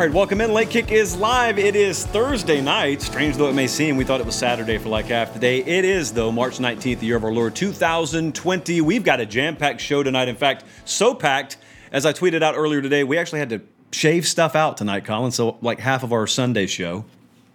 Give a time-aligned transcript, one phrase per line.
[0.00, 0.54] All right, welcome in.
[0.54, 1.58] Late Kick is live.
[1.58, 3.02] It is Thursday night.
[3.02, 5.58] Strange though it may seem, we thought it was Saturday for like half the day.
[5.58, 8.80] It is, though, March 19th, the year of our Lord 2020.
[8.80, 10.28] We've got a jam packed show tonight.
[10.28, 11.58] In fact, so packed,
[11.92, 13.60] as I tweeted out earlier today, we actually had to
[13.92, 15.32] shave stuff out tonight, Colin.
[15.32, 17.04] So, like half of our Sunday show,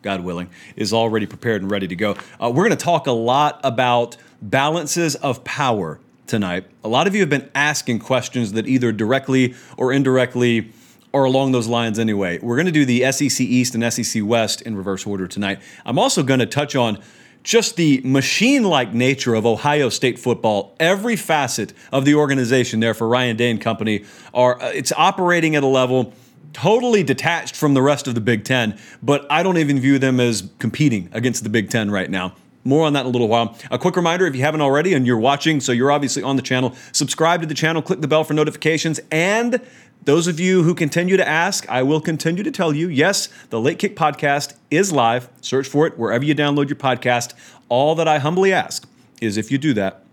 [0.03, 2.11] God willing, is already prepared and ready to go.
[2.39, 6.65] Uh, we're going to talk a lot about balances of power tonight.
[6.83, 10.71] A lot of you have been asking questions that either directly or indirectly
[11.15, 12.37] or along those lines anyway.
[12.39, 15.61] We're going to do the SEC East and SEC West in reverse order tonight.
[15.85, 17.01] I'm also going to touch on
[17.41, 20.75] just the machine like nature of Ohio State football.
[20.77, 25.55] Every facet of the organization there for Ryan Day and company are uh, it's operating
[25.55, 26.11] at a level
[26.51, 30.19] totally detached from the rest of the Big Ten, but I don't even view them
[30.19, 32.35] as competing against the Big Ten right now.
[32.67, 33.55] More on that in a little while.
[33.69, 36.41] A quick reminder if you haven't already and you're watching, so you're obviously on the
[36.41, 39.61] channel, subscribe to the channel, click the bell for notifications, and
[40.03, 43.59] those of you who continue to ask, I will continue to tell you yes, the
[43.59, 45.29] Late Kick podcast is live.
[45.41, 47.33] Search for it wherever you download your podcast.
[47.69, 48.87] All that I humbly ask
[49.21, 50.03] is if you do that,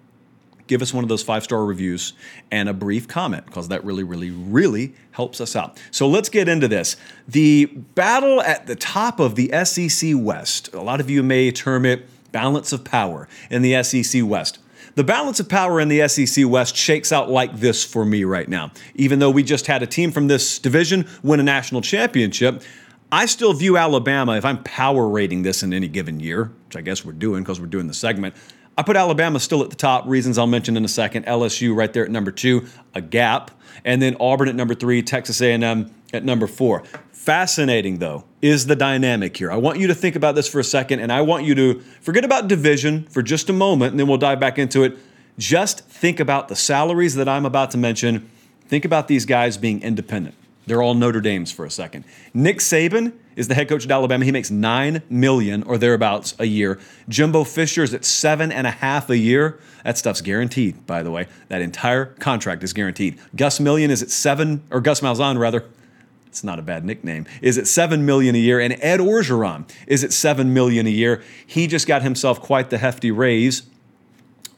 [0.67, 2.15] give us one of those five star reviews
[2.51, 5.79] and a brief comment because that really, really, really helps us out.
[5.91, 6.97] So let's get into this.
[7.29, 11.85] The battle at the top of the SEC West, a lot of you may term
[11.85, 14.59] it balance of power in the SEC West.
[14.95, 18.49] The balance of power in the SEC West shakes out like this for me right
[18.49, 18.73] now.
[18.95, 22.63] Even though we just had a team from this division win a national championship,
[23.11, 26.83] I still view Alabama, if I'm power rating this in any given year, which I
[26.83, 28.35] guess we're doing because we're doing the segment,
[28.77, 30.07] I put Alabama still at the top.
[30.07, 31.27] Reasons I'll mention in a second.
[31.27, 33.51] LSU right there at number two, a gap,
[33.85, 36.83] and then Auburn at number three, Texas A&M at number four.
[37.23, 39.53] Fascinating, though, is the dynamic here.
[39.53, 41.79] I want you to think about this for a second, and I want you to
[42.01, 44.99] forget about division for just a moment, and then we'll dive back into it.
[45.39, 48.29] Just think about the salaries that I'm about to mention.
[48.67, 50.35] Think about these guys being independent.
[50.67, 52.05] They're all Notre Dame's for a second.
[52.35, 54.25] Nick Saban is the head coach at Alabama.
[54.25, 56.81] He makes nine million or thereabouts a year.
[57.09, 59.61] Jimbo Fisher is at seven and a half a year.
[59.85, 61.29] That stuff's guaranteed, by the way.
[61.47, 63.21] That entire contract is guaranteed.
[63.37, 65.67] Gus Million is at seven, or Gus Malzahn rather,
[66.33, 70.03] it's not a bad nickname, is at 7 million a year and Ed Orgeron is
[70.03, 71.23] at 7 million a year.
[71.47, 73.65] He just got himself quite the hefty raise.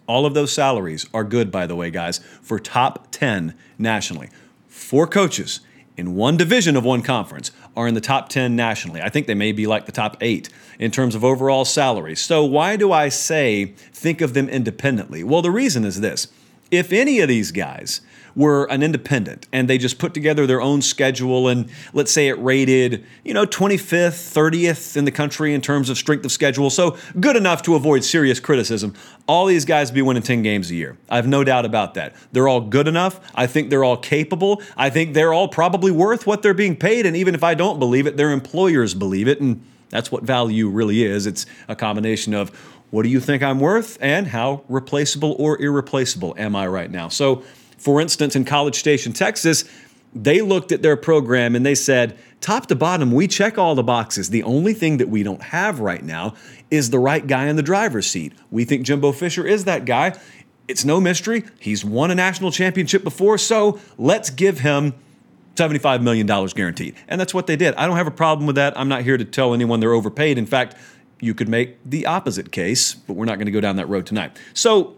[0.07, 4.29] All of those salaries are good by the way guys for top 10 nationally.
[4.69, 5.63] Four coaches
[5.97, 9.03] in one division of one conference are in the top 10 nationally.
[9.03, 10.49] I think they may be like the top 8
[10.79, 12.21] in terms of overall salaries.
[12.21, 15.25] So why do I say think of them independently?
[15.25, 16.29] Well, the reason is this.
[16.71, 18.01] If any of these guys
[18.37, 22.33] were an independent and they just put together their own schedule and let's say it
[22.43, 26.71] rated, you know, 25th, 30th in the country in terms of strength of schedule.
[26.71, 28.95] So good enough to avoid serious criticism.
[29.27, 30.97] All these guys be winning 10 games a year.
[31.09, 32.15] I have no doubt about that.
[32.33, 33.21] They're all good enough.
[33.35, 34.63] I think they're all capable.
[34.77, 37.07] I think they're all probably worth what they're being paid.
[37.07, 39.41] And even if I don't believe it, their employers believe it.
[39.41, 41.27] And that's what value really is.
[41.27, 42.51] It's a combination of
[42.95, 47.09] what do you think I'm worth and how replaceable or irreplaceable am I right now?
[47.09, 47.43] So
[47.77, 49.65] for instance, in College Station, Texas,
[50.15, 53.83] they looked at their program and they said, top to bottom, we check all the
[53.83, 54.31] boxes.
[54.31, 56.35] The only thing that we don't have right now
[56.71, 58.33] is the right guy in the driver's seat.
[58.53, 60.17] We think Jimbo Fisher is that guy.
[60.69, 61.43] It's no mystery.
[61.59, 64.95] He's won a national championship before, so let's give him
[65.57, 66.95] $75 million guaranteed.
[67.09, 67.75] And that's what they did.
[67.75, 68.79] I don't have a problem with that.
[68.79, 70.39] I'm not here to tell anyone they're overpaid.
[70.39, 70.77] In fact,
[71.21, 74.07] you could make the opposite case, but we're not going to go down that road
[74.07, 74.37] tonight.
[74.53, 74.97] So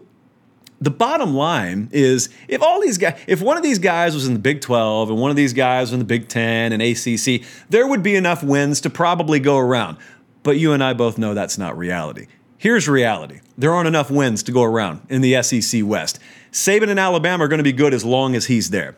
[0.79, 4.33] the bottom line is if all these guys, if one of these guys was in
[4.33, 7.47] the Big 12 and one of these guys was in the Big 10 and ACC,
[7.69, 9.97] there would be enough wins to probably go around.
[10.43, 12.27] But you and I both know that's not reality.
[12.57, 16.19] Here's reality there aren't enough wins to go around in the SEC West.
[16.51, 18.95] Saban and Alabama are going to be good as long as he's there.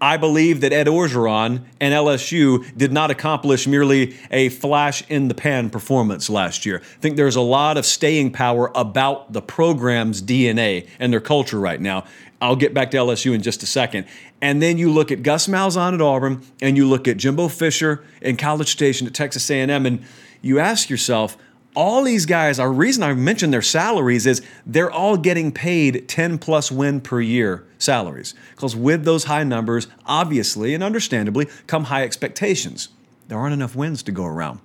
[0.00, 5.34] I believe that Ed Orgeron and LSU did not accomplish merely a flash in the
[5.34, 6.82] pan performance last year.
[6.82, 11.58] I think there's a lot of staying power about the program's DNA and their culture
[11.58, 12.04] right now.
[12.40, 14.06] I'll get back to LSU in just a second.
[14.42, 18.04] And then you look at Gus Malzahn at Auburn, and you look at Jimbo Fisher
[18.20, 20.04] in College Station at Texas A&M, and
[20.42, 21.38] you ask yourself,
[21.74, 26.38] all these guys, our reason I mentioned their salaries is they're all getting paid 10
[26.38, 28.34] plus win per year salaries.
[28.52, 32.88] Because with those high numbers, obviously and understandably, come high expectations.
[33.28, 34.60] There aren't enough wins to go around.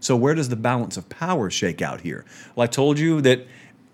[0.00, 2.24] So, where does the balance of power shake out here?
[2.54, 3.46] Well, I told you that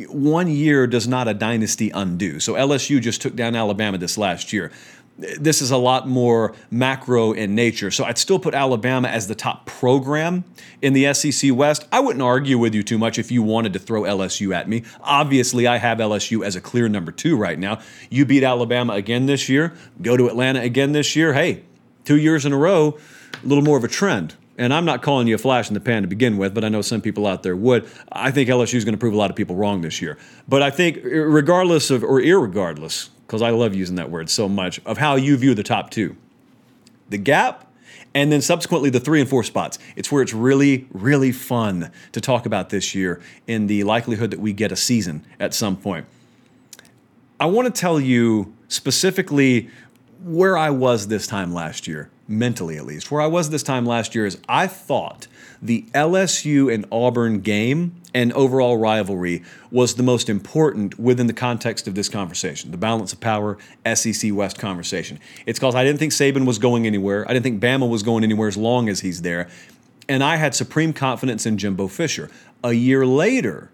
[0.08, 2.40] one year does not a dynasty undo.
[2.40, 4.72] So LSU just took down Alabama this last year.
[5.38, 7.90] This is a lot more macro in nature.
[7.90, 10.44] So I'd still put Alabama as the top program
[10.80, 11.86] in the SEC West.
[11.92, 14.82] I wouldn't argue with you too much if you wanted to throw LSU at me.
[15.00, 17.78] Obviously, I have LSU as a clear number two right now.
[18.10, 21.32] You beat Alabama again this year, go to Atlanta again this year.
[21.32, 21.62] Hey,
[22.04, 22.98] two years in a row,
[23.42, 24.34] a little more of a trend.
[24.58, 26.68] And I'm not calling you a flash in the pan to begin with, but I
[26.68, 27.88] know some people out there would.
[28.10, 30.18] I think LSU is going to prove a lot of people wrong this year.
[30.46, 34.78] But I think, regardless of, or irregardless, because I love using that word so much,
[34.84, 36.18] of how you view the top two,
[37.08, 37.72] the gap
[38.12, 39.78] and then subsequently the three and four spots.
[39.96, 44.38] It's where it's really, really fun to talk about this year in the likelihood that
[44.38, 46.04] we get a season at some point.
[47.40, 49.70] I want to tell you specifically
[50.22, 53.86] where I was this time last year mentally at least, where I was this time
[53.86, 55.26] last year is I thought
[55.62, 61.86] the LSU and Auburn game and overall rivalry was the most important within the context
[61.86, 63.56] of this conversation, the balance of power
[63.94, 65.20] SEC West conversation.
[65.46, 67.24] It's because I didn't think Saban was going anywhere.
[67.28, 69.48] I didn't think Bama was going anywhere as long as he's there.
[70.08, 72.28] And I had supreme confidence in Jimbo Fisher.
[72.64, 73.70] A year later,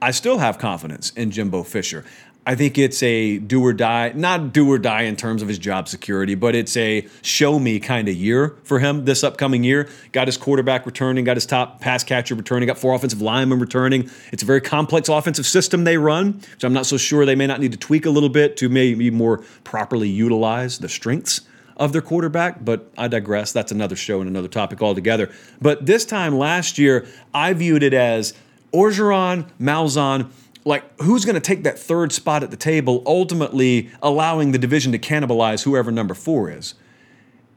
[0.00, 2.04] I still have confidence in Jimbo Fisher.
[2.48, 5.58] I think it's a do or die, not do or die in terms of his
[5.58, 9.88] job security, but it's a show me kind of year for him this upcoming year.
[10.12, 14.08] Got his quarterback returning, got his top pass catcher returning, got four offensive linemen returning.
[14.30, 17.48] It's a very complex offensive system they run, so I'm not so sure they may
[17.48, 21.40] not need to tweak a little bit to maybe more properly utilize the strengths
[21.76, 23.50] of their quarterback, but I digress.
[23.50, 25.32] That's another show and another topic altogether.
[25.60, 28.34] But this time last year, I viewed it as
[28.72, 30.30] Orgeron, Malzahn,
[30.66, 34.90] like who's going to take that third spot at the table, ultimately allowing the division
[34.92, 36.74] to cannibalize whoever number four is.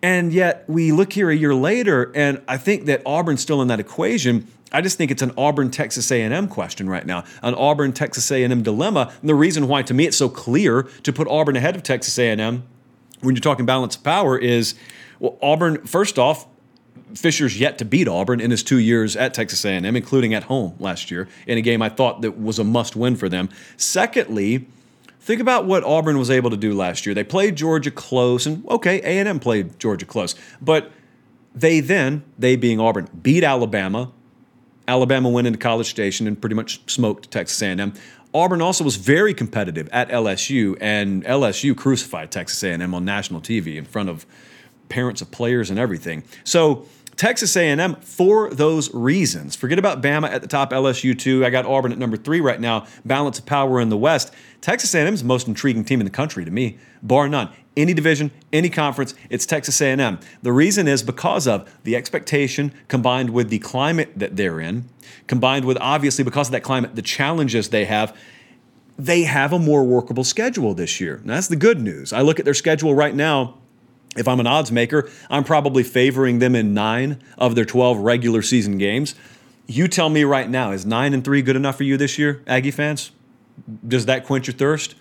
[0.02, 3.68] And yet we look here a year later, and I think that Auburn's still in
[3.68, 4.48] that equation.
[4.72, 8.62] I just think it's an Auburn Texas A&M question right now, an Auburn Texas A&M
[8.62, 9.12] dilemma.
[9.20, 12.18] And the reason why, to me, it's so clear to put Auburn ahead of Texas
[12.18, 12.64] A&M
[13.22, 14.76] when you're talking balance of power is,
[15.20, 15.86] well, Auburn.
[15.86, 16.46] First off,
[17.16, 20.76] Fisher's yet to beat Auburn in his two years at Texas A&M, including at home
[20.80, 23.50] last year in a game I thought that was a must-win for them.
[23.78, 24.68] Secondly,
[25.20, 27.16] think about what Auburn was able to do last year.
[27.16, 30.92] They played Georgia close, and okay, A&M played Georgia close, but
[31.56, 34.12] they then, they being Auburn, beat Alabama.
[34.88, 37.94] Alabama went into College Station and pretty much smoked Texas A&M.
[38.34, 43.76] Auburn also was very competitive at LSU, and LSU crucified Texas A&M on national TV
[43.76, 44.26] in front of
[44.90, 46.24] parents of players and everything.
[46.44, 46.86] So
[47.20, 49.54] Texas A&M for those reasons.
[49.54, 51.46] Forget about Bama at the top, LSU two.
[51.46, 52.88] I got Auburn at number three right now.
[53.04, 54.34] Balance of power in the West.
[54.62, 57.50] Texas A&M is the most intriguing team in the country to me, bar none.
[57.76, 60.18] Any division, any conference, it's Texas A&M.
[60.44, 64.86] The reason is because of the expectation combined with the climate that they're in,
[65.28, 68.16] combined with obviously because of that climate, the challenges they have.
[68.98, 71.22] They have a more workable schedule this year.
[71.26, 72.14] That's the good news.
[72.14, 73.58] I look at their schedule right now
[74.20, 78.42] if I'm an odds maker, I'm probably favoring them in nine of their 12 regular
[78.42, 79.16] season games.
[79.66, 82.44] You tell me right now, is nine and three good enough for you this year,
[82.46, 83.12] Aggie fans?
[83.88, 84.96] Does that quench your thirst?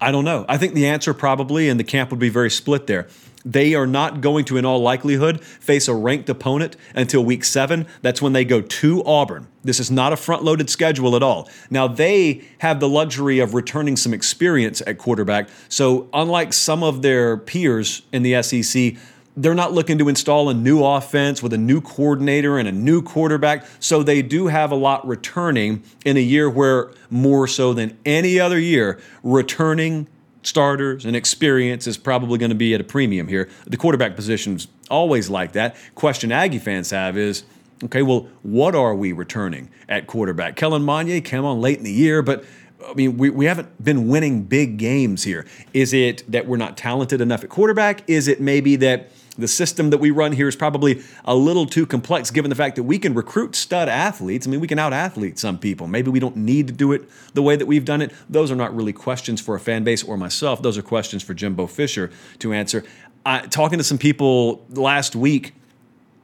[0.00, 0.44] I don't know.
[0.48, 3.08] I think the answer probably, and the camp would be very split there.
[3.46, 7.86] They are not going to, in all likelihood, face a ranked opponent until week seven.
[8.02, 9.46] That's when they go to Auburn.
[9.62, 11.48] This is not a front loaded schedule at all.
[11.70, 15.48] Now, they have the luxury of returning some experience at quarterback.
[15.68, 18.96] So, unlike some of their peers in the SEC,
[19.36, 23.02] they're not looking to install a new offense with a new coordinator and a new
[23.02, 23.66] quarterback.
[23.78, 28.40] So they do have a lot returning in a year where, more so than any
[28.40, 30.08] other year, returning
[30.46, 33.48] starters and experience is probably going to be at a premium here.
[33.66, 35.76] The quarterback position's always like that.
[35.94, 37.44] Question Aggie fans have is,
[37.84, 40.56] okay, well, what are we returning at quarterback?
[40.56, 42.44] Kellen Mond came on late in the year, but
[42.86, 45.46] I mean, we, we haven't been winning big games here.
[45.72, 48.08] Is it that we're not talented enough at quarterback?
[48.08, 51.86] Is it maybe that the system that we run here is probably a little too
[51.86, 54.46] complex given the fact that we can recruit stud athletes.
[54.46, 55.86] I mean, we can out athlete some people.
[55.86, 58.12] Maybe we don't need to do it the way that we've done it.
[58.28, 60.62] Those are not really questions for a fan base or myself.
[60.62, 62.84] Those are questions for Jimbo Fisher to answer.
[63.24, 65.54] I, talking to some people last week,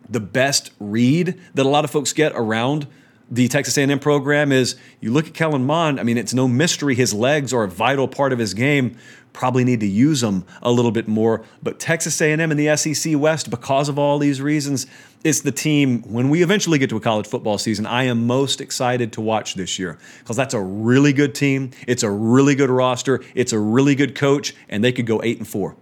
[0.09, 2.87] the best read that a lot of folks get around
[3.32, 5.98] the Texas A&M program is you look at Kellen Mond.
[5.98, 8.96] I mean, it's no mystery his legs are a vital part of his game
[9.32, 11.42] probably need to use them a little bit more.
[11.62, 14.86] But Texas A&M and the SEC West, because of all these reasons,
[15.24, 17.86] it's the team when we eventually get to a college football season.
[17.86, 21.70] I am most excited to watch this year because that's a really good team.
[21.86, 23.22] It's a really good roster.
[23.34, 25.76] It's a really good coach, and they could go eight and four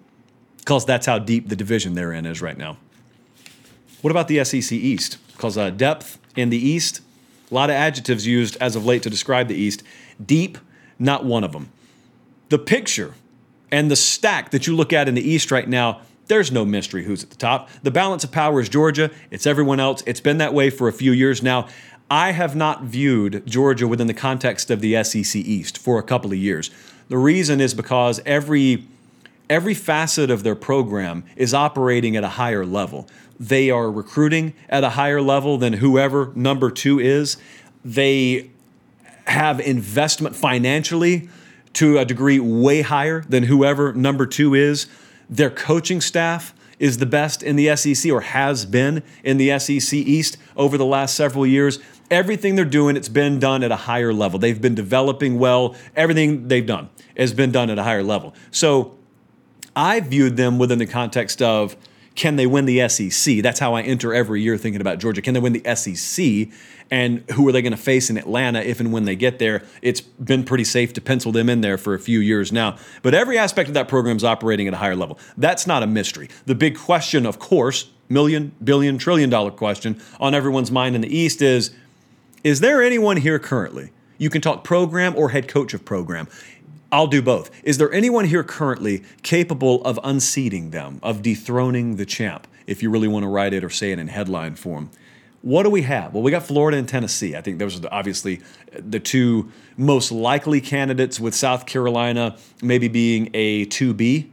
[0.58, 2.76] because that's how deep the division they're in is right now.
[4.02, 5.18] What about the SEC East?
[5.32, 7.00] Because uh, depth in the East
[7.50, 9.82] A lot of adjectives used as of late to describe the East.
[10.24, 10.58] Deep,
[10.98, 11.70] not one of them.
[12.48, 13.14] The picture
[13.72, 17.04] and the stack that you look at in the East right now, there's no mystery
[17.04, 17.68] who's at the top.
[17.82, 20.02] The balance of power is Georgia, it's everyone else.
[20.06, 21.68] It's been that way for a few years now.
[22.10, 26.32] I have not viewed Georgia within the context of the SEC East for a couple
[26.32, 26.70] of years.
[27.08, 28.86] The reason is because every
[29.50, 33.06] every facet of their program is operating at a higher level.
[33.38, 37.36] They are recruiting at a higher level than whoever number 2 is.
[37.84, 38.50] They
[39.26, 41.28] have investment financially
[41.74, 44.86] to a degree way higher than whoever number 2 is.
[45.28, 49.92] Their coaching staff is the best in the SEC or has been in the SEC
[49.92, 51.78] East over the last several years.
[52.10, 54.38] Everything they're doing, it's been done at a higher level.
[54.38, 55.76] They've been developing well.
[55.94, 58.34] Everything they've done has been done at a higher level.
[58.50, 58.96] So
[59.80, 61.74] I viewed them within the context of
[62.14, 63.42] can they win the SEC?
[63.42, 65.22] That's how I enter every year thinking about Georgia.
[65.22, 66.48] Can they win the SEC?
[66.90, 69.64] And who are they going to face in Atlanta if and when they get there?
[69.80, 72.76] It's been pretty safe to pencil them in there for a few years now.
[73.00, 75.18] But every aspect of that program is operating at a higher level.
[75.38, 76.28] That's not a mystery.
[76.44, 81.16] The big question, of course, million, billion, trillion dollar question on everyone's mind in the
[81.16, 81.70] East is
[82.44, 83.92] is there anyone here currently?
[84.18, 86.28] You can talk program or head coach of program.
[86.92, 87.50] I'll do both.
[87.62, 92.90] Is there anyone here currently capable of unseating them, of dethroning the champ, if you
[92.90, 94.90] really want to write it or say it in headline form?
[95.42, 96.12] What do we have?
[96.12, 97.34] Well, we got Florida and Tennessee.
[97.34, 98.40] I think those are obviously
[98.72, 104.28] the two most likely candidates, with South Carolina maybe being a 2B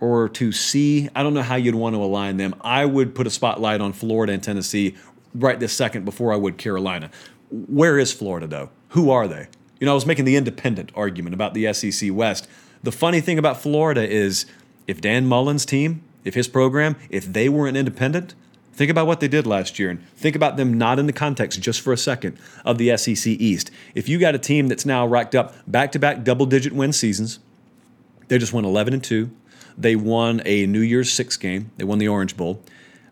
[0.00, 1.08] or 2C.
[1.14, 2.54] I don't know how you'd want to align them.
[2.60, 4.96] I would put a spotlight on Florida and Tennessee
[5.34, 7.10] right this second before I would Carolina.
[7.50, 8.70] Where is Florida, though?
[8.90, 9.46] Who are they?
[9.84, 12.48] You know, I was making the independent argument about the SEC West.
[12.82, 14.46] The funny thing about Florida is
[14.86, 18.34] if Dan Mullen's team, if his program, if they were an independent,
[18.72, 21.60] think about what they did last year and think about them not in the context
[21.60, 23.70] just for a second of the SEC East.
[23.94, 27.38] If you got a team that's now racked up back-to-back double-digit win seasons,
[28.28, 29.30] they just won 11 and 2.
[29.76, 31.72] They won a New Year's 6 game.
[31.76, 32.62] They won the Orange Bowl.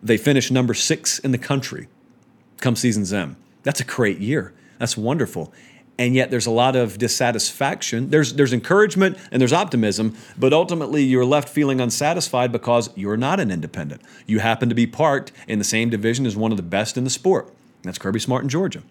[0.02, 1.88] They finished number 6 in the country
[2.60, 3.36] come season's end.
[3.62, 4.54] That's a great year.
[4.78, 5.52] That's wonderful.
[5.98, 8.10] And yet there's a lot of dissatisfaction.
[8.10, 13.40] There's there's encouragement and there's optimism, but ultimately you're left feeling unsatisfied because you're not
[13.40, 14.02] an independent.
[14.26, 17.04] You happen to be parked in the same division as one of the best in
[17.04, 17.52] the sport.
[17.82, 18.82] That's Kirby Smart in Georgia.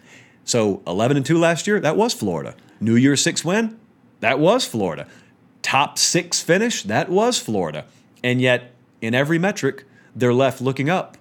[0.43, 2.55] So 11 and 2 last year, that was Florida.
[2.79, 3.79] New Year's 6 win,
[4.19, 5.07] that was Florida.
[5.61, 7.85] Top 6 finish, that was Florida.
[8.23, 11.17] And yet in every metric, they're left looking up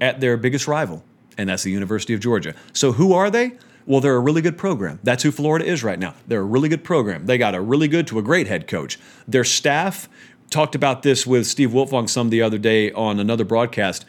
[0.00, 1.02] at their biggest rival
[1.38, 2.54] and that's the University of Georgia.
[2.72, 3.52] So who are they?
[3.88, 5.00] Well, they're a really good program.
[5.02, 6.14] That's who Florida is right now.
[6.26, 7.24] They're a really good program.
[7.24, 8.98] They got a really good to a great head coach.
[9.26, 10.10] Their staff
[10.50, 14.04] talked about this with Steve Wiltfong some the other day on another broadcast.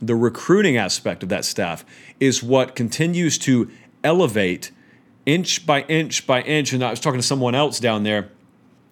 [0.00, 1.84] The recruiting aspect of that staff
[2.20, 3.68] is what continues to
[4.04, 4.70] elevate
[5.26, 6.72] inch by inch by inch.
[6.72, 8.30] And I was talking to someone else down there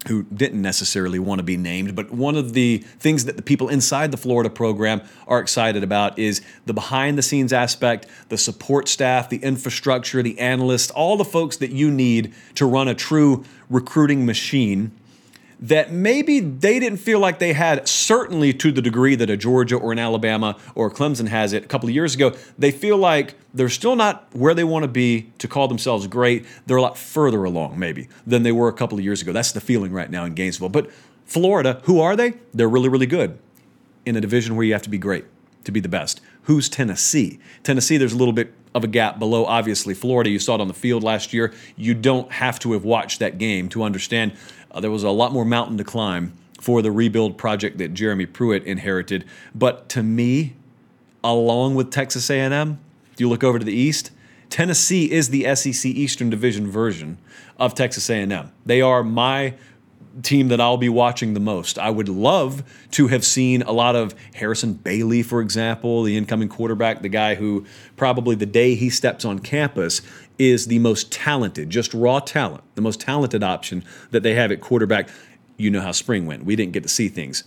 [0.08, 3.68] who didn't necessarily want to be named, but one of the things that the people
[3.68, 8.88] inside the Florida program are excited about is the behind the scenes aspect, the support
[8.88, 13.44] staff, the infrastructure, the analysts, all the folks that you need to run a true
[13.70, 14.92] recruiting machine
[15.62, 19.76] that maybe they didn't feel like they had, certainly to the degree that a Georgia
[19.76, 22.34] or an Alabama or Clemson has it a couple of years ago.
[22.58, 26.44] They feel like they're still not where they want to be to call themselves great.
[26.66, 29.32] They're a lot further along, maybe, than they were a couple of years ago.
[29.32, 30.68] That's the feeling right now in Gainesville.
[30.68, 30.90] But
[31.26, 32.34] Florida, who are they?
[32.52, 33.38] They're really, really good
[34.04, 35.26] in a division where you have to be great
[35.62, 36.20] to be the best.
[36.42, 37.38] Who's Tennessee?
[37.62, 39.94] Tennessee, there's a little bit of a gap below, obviously.
[39.94, 41.52] Florida, you saw it on the field last year.
[41.76, 44.32] You don't have to have watched that game to understand
[44.72, 48.26] uh, there was a lot more mountain to climb for the rebuild project that Jeremy
[48.26, 49.24] Pruitt inherited.
[49.54, 50.54] But to me,
[51.22, 52.78] along with Texas A&M,
[53.12, 54.10] if you look over to the east,
[54.48, 57.18] Tennessee is the SEC Eastern Division version
[57.58, 58.52] of Texas A&M.
[58.64, 59.54] They are my
[60.22, 61.78] team that I'll be watching the most.
[61.78, 66.48] I would love to have seen a lot of Harrison Bailey, for example, the incoming
[66.48, 67.64] quarterback, the guy who
[67.96, 70.02] probably the day he steps on campus
[70.38, 74.60] is the most talented, just raw talent, the most talented option that they have at
[74.60, 75.08] quarterback.
[75.56, 76.44] You know how spring went.
[76.44, 77.44] We didn't get to see things.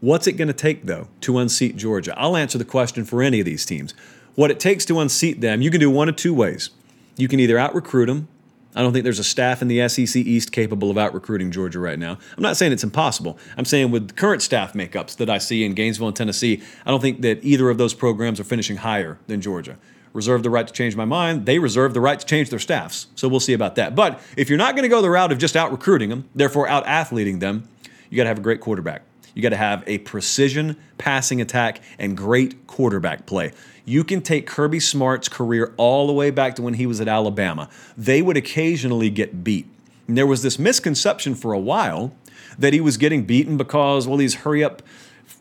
[0.00, 2.18] What's it going to take, though, to unseat Georgia?
[2.18, 3.92] I'll answer the question for any of these teams.
[4.34, 6.70] What it takes to unseat them, you can do one of two ways.
[7.16, 8.28] You can either out recruit them.
[8.74, 11.80] I don't think there's a staff in the SEC East capable of out recruiting Georgia
[11.80, 12.18] right now.
[12.36, 13.38] I'm not saying it's impossible.
[13.56, 17.00] I'm saying with current staff makeups that I see in Gainesville and Tennessee, I don't
[17.00, 19.76] think that either of those programs are finishing higher than Georgia
[20.12, 21.46] reserve the right to change my mind.
[21.46, 23.06] They reserve the right to change their staffs.
[23.14, 23.94] So we'll see about that.
[23.94, 26.68] But if you're not going to go the route of just out recruiting them, therefore
[26.68, 27.68] out athleting them,
[28.08, 29.02] you got to have a great quarterback.
[29.34, 33.52] You got to have a precision passing attack and great quarterback play.
[33.90, 37.08] You can take Kirby Smart's career all the way back to when he was at
[37.08, 37.68] Alabama.
[37.98, 39.66] They would occasionally get beat.
[40.06, 42.14] And there was this misconception for a while
[42.56, 44.80] that he was getting beaten because, well, these hurry up,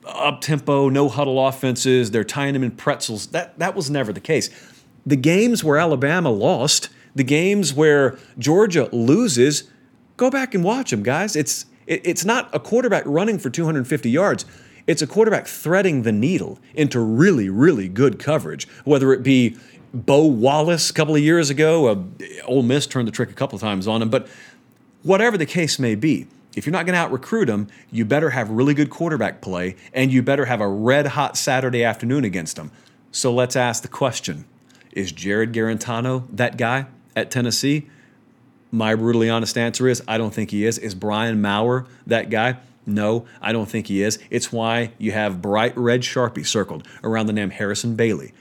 [0.04, 3.28] up tempo, no huddle offenses, they're tying him in pretzels.
[3.28, 4.50] That, that was never the case.
[5.06, 9.70] The games where Alabama lost, the games where Georgia loses,
[10.18, 11.36] go back and watch them, guys.
[11.36, 14.46] It's, it, it's not a quarterback running for 250 yards.
[14.90, 19.56] It's a quarterback threading the needle into really, really good coverage, whether it be
[19.94, 22.04] Bo Wallace a couple of years ago, uh,
[22.46, 24.28] Ole Miss turned the trick a couple of times on him, but
[25.04, 28.32] whatever the case may be, if you're not going to out recruit them, you better
[28.32, 32.56] have really good quarterback play and you better have a red hot Saturday afternoon against
[32.56, 32.72] them.
[33.12, 34.46] So let's ask the question
[34.92, 37.88] Is Jarrett Guarantano that guy at Tennessee?
[38.72, 40.80] My brutally honest answer is I don't think he is.
[40.80, 42.58] Is Brian Maurer that guy?
[42.90, 44.20] No, I don't think he is.
[44.30, 48.34] It's why you have bright red Sharpie circled around the name Harrison Bailey.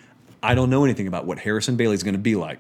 [0.43, 2.59] I don't know anything about what Harrison Bailey is going to be like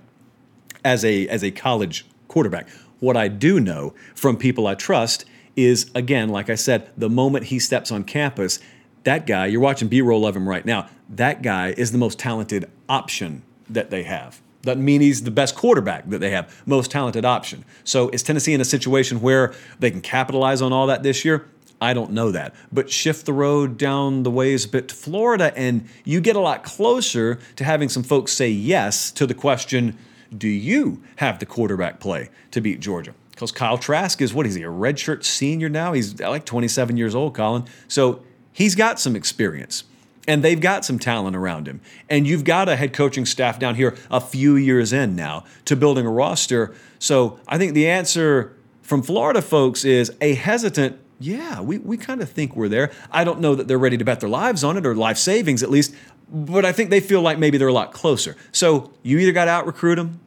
[0.85, 2.68] as a as a college quarterback.
[3.00, 5.25] What I do know from people I trust
[5.57, 8.59] is, again, like I said, the moment he steps on campus,
[9.04, 12.18] that guy, you're watching B roll of him right now, that guy is the most
[12.18, 14.40] talented option that they have.
[14.62, 17.64] Doesn't mean he's the best quarterback that they have, most talented option.
[17.85, 21.49] So is Tennessee in a situation where they can capitalize on all that this year?
[21.80, 22.54] I don't know that.
[22.73, 26.40] But shift the road down the ways a bit to Florida, and you get a
[26.40, 29.97] lot closer to having some folks say yes to the question
[30.37, 33.14] do you have the quarterback play to beat Georgia?
[33.30, 35.92] Because Kyle Trask is what is he, a redshirt senior now?
[35.92, 37.64] He's uh, like 27 years old, Colin.
[37.87, 39.85] So he's got some experience
[40.26, 41.80] and they've got some talent around him.
[42.11, 45.75] And you've got a head coaching staff down here a few years in now to
[45.75, 46.75] building a roster.
[46.99, 52.21] So I think the answer from Florida folks is a hesitant, yeah, we, we kind
[52.21, 52.91] of think we're there.
[53.11, 55.63] I don't know that they're ready to bet their lives on it or life savings
[55.63, 55.95] at least,
[56.31, 58.37] but I think they feel like maybe they're a lot closer.
[58.53, 60.21] So you either got to out recruit them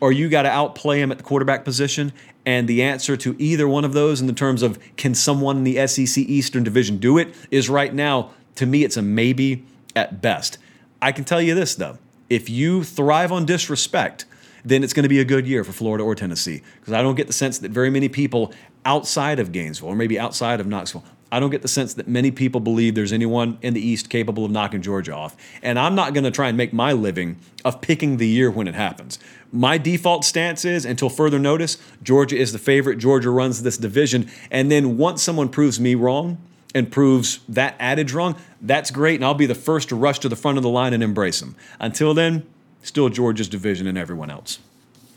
[0.00, 2.12] or you got to outplay them at the quarterback position.
[2.44, 5.64] And the answer to either one of those, in the terms of can someone in
[5.64, 9.64] the SEC Eastern Division do it, is right now, to me, it's a maybe
[9.96, 10.58] at best.
[11.02, 14.24] I can tell you this, though if you thrive on disrespect,
[14.64, 16.62] then it's going to be a good year for Florida or Tennessee.
[16.80, 18.52] Because I don't get the sense that very many people
[18.86, 22.30] outside of Gainesville or maybe outside of Knoxville I don't get the sense that many
[22.30, 25.36] people believe there's anyone in the East capable of knocking Georgia off.
[25.60, 28.68] And I'm not going to try and make my living of picking the year when
[28.68, 29.18] it happens.
[29.50, 32.98] My default stance is until further notice, Georgia is the favorite.
[32.98, 34.30] Georgia runs this division.
[34.52, 36.38] And then once someone proves me wrong
[36.74, 39.16] and proves that adage wrong, that's great.
[39.16, 41.40] And I'll be the first to rush to the front of the line and embrace
[41.40, 41.56] them.
[41.80, 42.46] Until then,
[42.82, 44.60] still Georgia's division and everyone else.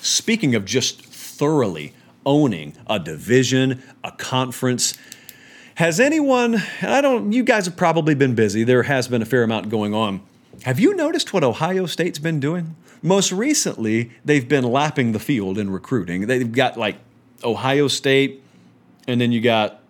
[0.00, 4.96] Speaking of just thoroughly owning a division, a conference,
[5.76, 9.42] has anyone, I don't, you guys have probably been busy, there has been a fair
[9.42, 10.20] amount going on.
[10.64, 12.74] Have you noticed what Ohio State's been doing?
[13.00, 16.26] Most recently, they've been lapping the field in recruiting.
[16.26, 16.96] They've got like
[17.44, 18.42] Ohio State,
[19.06, 19.80] and then you got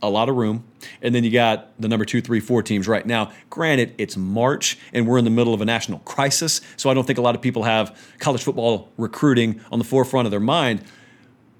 [0.00, 0.64] a lot of room.
[1.02, 3.32] And then you got the number two, three, four teams right now.
[3.50, 6.60] Granted, it's March and we're in the middle of a national crisis.
[6.76, 10.26] So I don't think a lot of people have college football recruiting on the forefront
[10.26, 10.82] of their mind.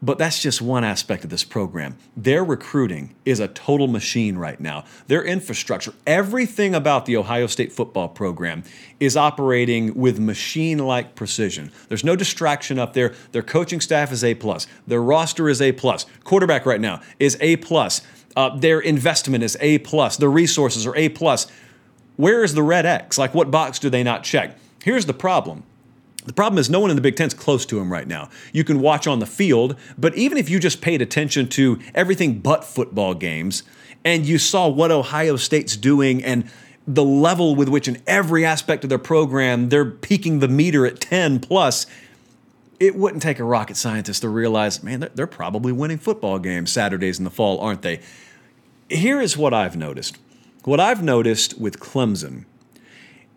[0.03, 1.97] But that's just one aspect of this program.
[2.15, 4.85] Their recruiting is a total machine right now.
[5.07, 8.65] Their infrastructure, everything about the Ohio State football program
[9.01, 11.73] is operating with machine-like precision.
[11.89, 13.15] There's no distraction up there.
[13.33, 14.35] Their coaching staff is A+.
[14.35, 14.67] plus.
[14.87, 15.73] Their roster is A+.
[15.73, 16.05] plus.
[16.23, 17.57] Quarterback right now is A+.
[17.57, 18.03] plus.
[18.37, 20.16] Uh, their investment is A plus.
[20.16, 21.47] their resources are A plus.
[22.16, 23.18] Where is the red X?
[23.18, 24.57] Like, what box do they not check?
[24.83, 25.64] Here's the problem.
[26.27, 28.31] The problem is no one in the Big Ten's close to him right now.
[28.53, 32.38] You can watch on the field, but even if you just paid attention to everything
[32.38, 33.62] but football games
[34.05, 36.51] and you saw what Ohio State's doing and
[36.87, 41.01] the level with which in every aspect of their program they're peaking the meter at
[41.01, 41.87] 10 plus,
[42.87, 47.18] it wouldn't take a rocket scientist to realize, man, they're probably winning football games Saturdays
[47.18, 48.01] in the fall, aren't they?
[48.88, 50.18] Here is what I've noticed.
[50.64, 52.44] What I've noticed with Clemson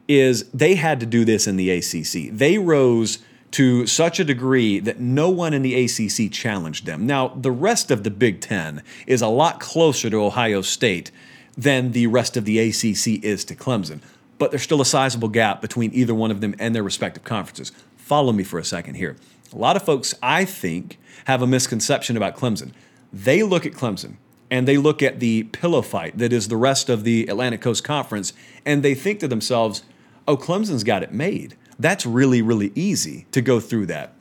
[0.08, 2.32] is they had to do this in the ACC.
[2.32, 3.20] They rose
[3.52, 7.06] to such a degree that no one in the ACC challenged them.
[7.06, 11.12] Now, the rest of the Big Ten is a lot closer to Ohio State
[11.58, 14.02] than the rest of the ACC is to Clemson,
[14.38, 17.72] but there's still a sizable gap between either one of them and their respective conferences.
[17.96, 19.16] Follow me for a second here.
[19.54, 22.72] A lot of folks, I think, have a misconception about Clemson.
[23.14, 24.18] They look at Clemson
[24.50, 27.84] and they look at the pillow fight that is the rest of the Atlantic Coast
[27.84, 28.34] Conference,
[28.66, 29.84] and they think to themselves,
[30.28, 31.56] oh, Clemson's got it made.
[31.80, 34.14] That's really, really easy to go through that.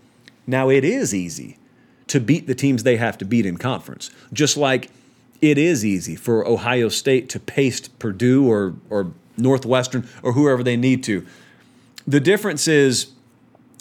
[0.46, 1.58] Now, it is easy
[2.08, 4.90] to beat the teams they have to beat in conference, just like
[5.40, 10.76] it is easy for Ohio State to paste Purdue or, or Northwestern or whoever they
[10.76, 11.26] need to.
[12.06, 13.12] The difference is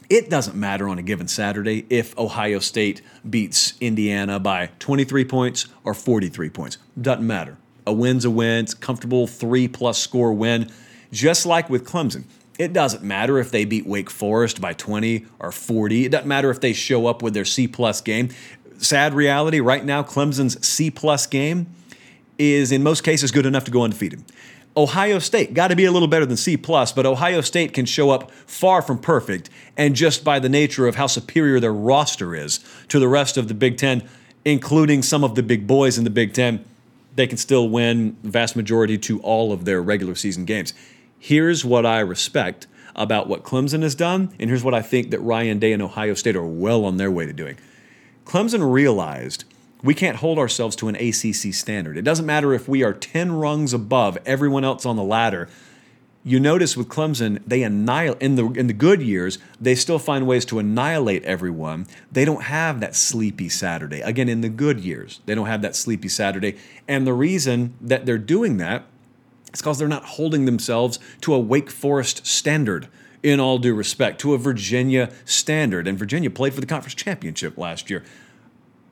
[0.10, 5.68] it doesn't matter on a given Saturday if Ohio State beats Indiana by 23 points
[5.84, 6.78] or 43 points.
[7.00, 7.58] Doesn't matter.
[7.88, 8.66] A win's a win.
[8.66, 10.72] It's a comfortable three plus score win.
[11.12, 12.26] Just like with Clemson,
[12.58, 16.06] it doesn't matter if they beat Wake Forest by 20 or 40.
[16.06, 18.30] It doesn't matter if they show up with their C plus game.
[18.78, 21.68] Sad reality right now, Clemson's C plus game
[22.38, 24.24] is in most cases good enough to go undefeated.
[24.78, 27.86] Ohio State got to be a little better than C plus, but Ohio State can
[27.86, 32.36] show up far from perfect, and just by the nature of how superior their roster
[32.36, 32.60] is
[32.90, 34.08] to the rest of the Big Ten,
[34.44, 36.66] including some of the big boys in the Big Ten,
[37.16, 40.74] they can still win the vast majority to all of their regular season games.
[41.18, 45.20] Here's what I respect about what Clemson has done, and here's what I think that
[45.22, 47.58] Ryan Day and Ohio State are well on their way to doing.
[48.26, 49.46] Clemson realized
[49.86, 51.96] we can't hold ourselves to an ACC standard.
[51.96, 55.48] It doesn't matter if we are 10 rungs above everyone else on the ladder.
[56.24, 60.26] You notice with Clemson, they annihilate in the in the good years, they still find
[60.26, 61.86] ways to annihilate everyone.
[62.12, 64.02] They don't have that sleepy Saturday.
[64.02, 66.58] Again, in the good years, they don't have that sleepy Saturday.
[66.88, 68.86] And the reason that they're doing that
[69.54, 72.88] is because they're not holding themselves to a Wake Forest standard
[73.22, 75.88] in all due respect, to a Virginia standard.
[75.88, 78.04] And Virginia played for the conference championship last year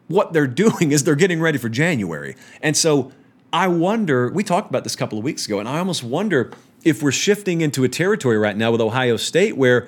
[0.08, 2.36] what they're doing is they're getting ready for January.
[2.62, 3.12] And so
[3.52, 6.52] I wonder, we talked about this a couple of weeks ago, and I almost wonder
[6.84, 9.88] if we're shifting into a territory right now with Ohio State where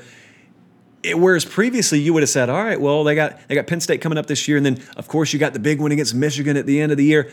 [1.05, 3.79] it, whereas previously you would have said, all right, well, they got they got Penn
[3.79, 6.15] State coming up this year, and then of course you got the big one against
[6.15, 7.31] Michigan at the end of the year.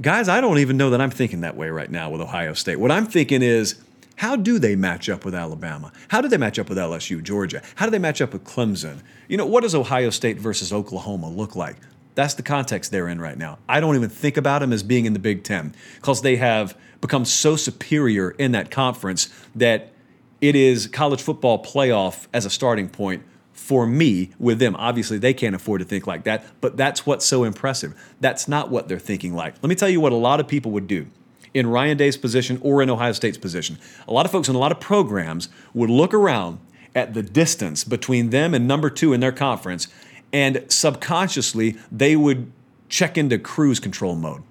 [0.00, 2.76] Guys, I don't even know that I'm thinking that way right now with Ohio State.
[2.76, 3.82] What I'm thinking is,
[4.16, 5.92] how do they match up with Alabama?
[6.08, 7.62] How do they match up with LSU, Georgia?
[7.74, 9.00] How do they match up with Clemson?
[9.28, 11.76] You know, what does Ohio State versus Oklahoma look like?
[12.14, 13.58] That's the context they're in right now.
[13.68, 16.76] I don't even think about them as being in the Big Ten because they have
[17.00, 19.92] become so superior in that conference that
[20.40, 24.74] it is college football playoff as a starting point for me with them.
[24.76, 27.94] Obviously, they can't afford to think like that, but that's what's so impressive.
[28.20, 29.54] That's not what they're thinking like.
[29.62, 31.06] Let me tell you what a lot of people would do
[31.52, 33.78] in Ryan Day's position or in Ohio State's position.
[34.08, 36.58] A lot of folks in a lot of programs would look around
[36.94, 39.88] at the distance between them and number two in their conference
[40.32, 42.50] and subconsciously they would
[42.88, 44.42] check into cruise control mode.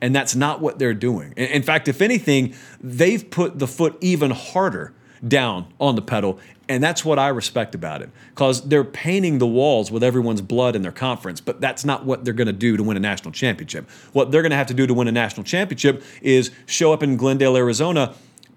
[0.00, 1.32] And that's not what they're doing.
[1.36, 4.92] In fact, if anything, they've put the foot even harder
[5.26, 6.40] down on the pedal.
[6.68, 10.74] And that's what I respect about it because they're painting the walls with everyone's blood
[10.74, 13.30] in their conference, but that's not what they're going to do to win a national
[13.30, 13.88] championship.
[14.12, 17.02] What they're going to have to do to win a national championship is show up
[17.02, 18.14] in Glendale, Arizona,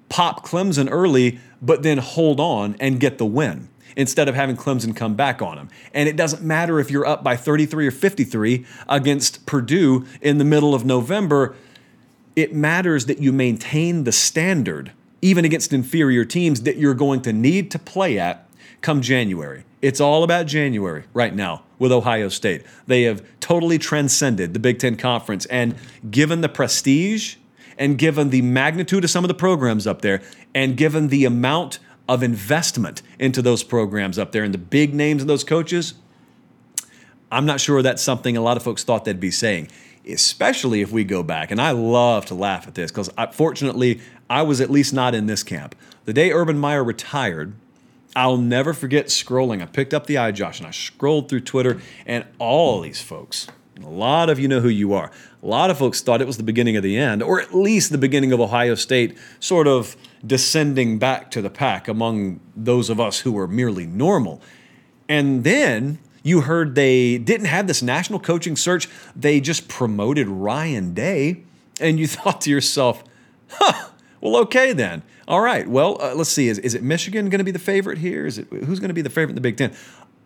[0.09, 4.95] pop Clemson early, but then hold on and get the win instead of having Clemson
[4.95, 5.69] come back on them.
[5.93, 10.45] And it doesn't matter if you're up by 33 or 53 against Purdue in the
[10.45, 11.55] middle of November.
[12.35, 17.33] It matters that you maintain the standard, even against inferior teams, that you're going to
[17.33, 18.49] need to play at
[18.81, 19.63] come January.
[19.81, 22.63] It's all about January right now with Ohio State.
[22.87, 25.75] They have totally transcended the Big Ten Conference and
[26.09, 27.35] given the prestige
[27.77, 30.21] and given the magnitude of some of the programs up there
[30.53, 35.21] and given the amount of investment into those programs up there and the big names
[35.21, 35.95] of those coaches,
[37.31, 39.69] I'm not sure that's something a lot of folks thought they'd be saying,
[40.07, 41.51] especially if we go back.
[41.51, 45.25] And I love to laugh at this because fortunately, I was at least not in
[45.25, 45.75] this camp.
[46.05, 47.53] The day Urban Meyer retired,
[48.15, 49.61] I'll never forget scrolling.
[49.61, 53.47] I picked up the iJosh and I scrolled through Twitter, and all these folks,
[53.83, 55.11] a lot of you know who you are.
[55.43, 57.91] A lot of folks thought it was the beginning of the end, or at least
[57.91, 62.99] the beginning of Ohio State sort of descending back to the pack among those of
[62.99, 64.41] us who were merely normal.
[65.09, 70.93] And then you heard they didn't have this national coaching search, they just promoted Ryan
[70.93, 71.43] Day.
[71.79, 73.03] And you thought to yourself,
[73.49, 73.89] huh,
[74.21, 75.03] well, okay then.
[75.27, 76.47] All right, well, uh, let's see.
[76.47, 78.25] Is, is it Michigan going to be the favorite here?
[78.25, 79.75] Is it who's going to be the favorite in the Big Ten?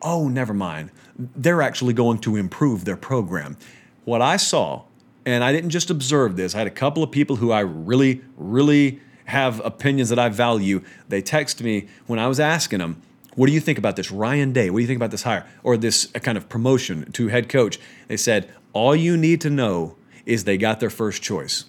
[0.01, 0.91] Oh, never mind.
[1.19, 3.57] They're actually going to improve their program.
[4.05, 4.83] What I saw,
[5.25, 8.21] and I didn't just observe this, I had a couple of people who I really,
[8.37, 10.81] really have opinions that I value.
[11.09, 13.01] They text me when I was asking them,
[13.35, 14.11] What do you think about this?
[14.11, 17.11] Ryan Day, what do you think about this hire or this uh, kind of promotion
[17.11, 17.79] to head coach?
[18.07, 21.65] They said, all you need to know is they got their first choice.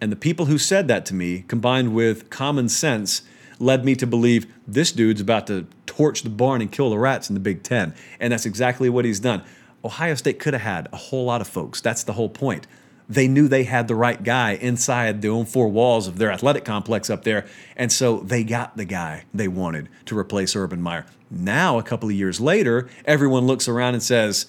[0.00, 3.22] And the people who said that to me, combined with common sense,
[3.58, 7.30] led me to believe this dude's about to torch the barn and kill the rats
[7.30, 7.94] in the Big Ten.
[8.20, 9.42] And that's exactly what he's done.
[9.84, 11.80] Ohio State could have had a whole lot of folks.
[11.80, 12.66] That's the whole point.
[13.08, 16.64] They knew they had the right guy inside their own four walls of their athletic
[16.64, 17.46] complex up there.
[17.76, 21.06] And so they got the guy they wanted to replace Urban Meyer.
[21.30, 24.46] Now, a couple of years later, everyone looks around and says,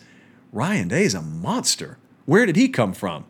[0.52, 2.00] Ryan Day's a monster.
[2.26, 3.26] Where did he come from?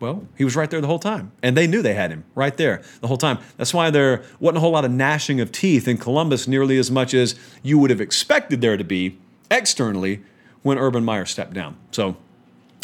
[0.00, 1.30] Well, he was right there the whole time.
[1.42, 3.38] And they knew they had him right there the whole time.
[3.58, 6.90] That's why there wasn't a whole lot of gnashing of teeth in Columbus nearly as
[6.90, 9.18] much as you would have expected there to be
[9.50, 10.22] externally
[10.62, 11.76] when Urban Meyer stepped down.
[11.90, 12.16] So,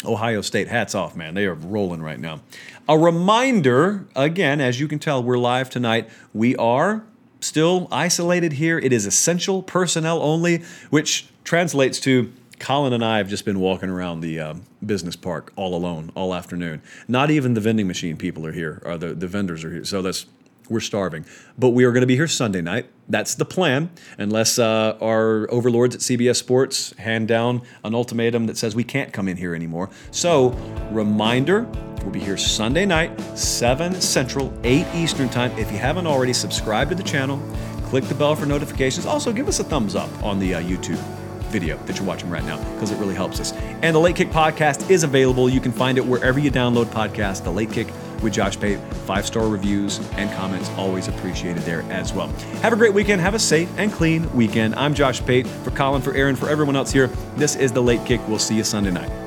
[0.05, 1.33] Ohio State, hats off, man.
[1.33, 2.41] They are rolling right now.
[2.87, 6.07] A reminder again, as you can tell, we're live tonight.
[6.35, 7.03] We are
[7.39, 8.77] still isolated here.
[8.77, 13.89] It is essential personnel only, which translates to Colin and I have just been walking
[13.89, 14.53] around the uh,
[14.85, 16.81] business park all alone all afternoon.
[17.07, 19.85] Not even the vending machine people are here, or the, the vendors are here.
[19.85, 20.25] So that's
[20.69, 21.25] we're starving.
[21.57, 22.87] But we are going to be here Sunday night.
[23.07, 28.57] That's the plan, unless uh, our overlords at CBS Sports hand down an ultimatum that
[28.57, 29.89] says we can't come in here anymore.
[30.11, 30.49] So,
[30.91, 31.63] reminder
[32.01, 35.51] we'll be here Sunday night, 7 Central, 8 Eastern Time.
[35.57, 37.41] If you haven't already, subscribe to the channel,
[37.85, 39.05] click the bell for notifications.
[39.05, 41.01] Also, give us a thumbs up on the uh, YouTube
[41.47, 43.53] video that you're watching right now because it really helps us.
[43.81, 45.49] And the Late Kick podcast is available.
[45.49, 47.43] You can find it wherever you download podcasts.
[47.43, 47.87] The Late Kick
[48.21, 48.79] with Josh Pate.
[49.05, 52.27] Five star reviews and comments always appreciated there as well.
[52.61, 53.21] Have a great weekend.
[53.21, 54.75] Have a safe and clean weekend.
[54.75, 57.07] I'm Josh Pate for Colin, for Aaron, for everyone else here.
[57.35, 58.25] This is the Late Kick.
[58.27, 59.26] We'll see you Sunday night.